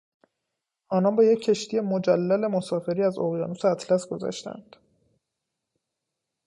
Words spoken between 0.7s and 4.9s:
آنان با یک کشتی مجلل مسافری از اقیانوس اطلس گذشتند.